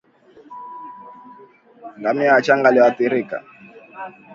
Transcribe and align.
ngamia 1.99 2.33
wachanga 2.33 2.67
walioathirika 2.69 3.37